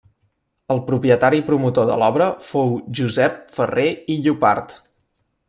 [0.75, 4.77] El propietari promotor de l'obra fou Josep Ferrer i Llopart.